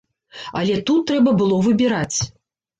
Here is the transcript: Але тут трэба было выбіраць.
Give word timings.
Але 0.61 0.77
тут 0.87 1.05
трэба 1.13 1.35
было 1.43 1.61
выбіраць. 1.69 2.17